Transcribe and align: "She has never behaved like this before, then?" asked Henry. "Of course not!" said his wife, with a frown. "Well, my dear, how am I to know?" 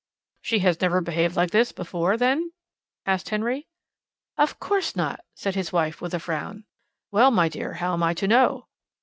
"She 0.41 0.57
has 0.65 0.81
never 0.81 0.99
behaved 0.99 1.35
like 1.35 1.51
this 1.51 1.71
before, 1.71 2.17
then?" 2.17 2.53
asked 3.05 3.29
Henry. 3.29 3.67
"Of 4.35 4.59
course 4.59 4.95
not!" 4.95 5.23
said 5.35 5.53
his 5.53 5.71
wife, 5.71 6.01
with 6.01 6.15
a 6.15 6.19
frown. 6.19 6.65
"Well, 7.11 7.29
my 7.29 7.47
dear, 7.47 7.73
how 7.73 7.93
am 7.93 8.01
I 8.01 8.15
to 8.15 8.27
know?" 8.27 8.67